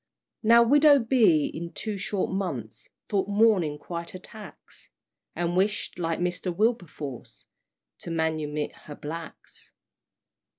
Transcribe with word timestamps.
Now 0.41 0.63
widow 0.63 0.97
B. 0.97 1.45
in 1.45 1.73
two 1.73 1.95
short 1.95 2.31
months 2.31 2.89
Thought 3.07 3.27
mourning 3.29 3.77
quite 3.77 4.15
a 4.15 4.19
tax; 4.19 4.89
And 5.35 5.55
wished, 5.55 5.99
like 5.99 6.17
Mr. 6.17 6.51
Wilberforce, 6.51 7.45
To 7.99 8.09
manumit 8.09 8.71
her 8.87 8.95
blacks. 8.95 9.73